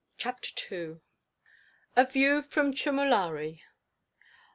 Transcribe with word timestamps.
CHAPTER 0.17 0.49
TWO. 0.55 1.01
A 1.95 2.05
VIEW 2.05 2.41
FROM 2.41 2.73
CHUMULARI. 2.73 3.61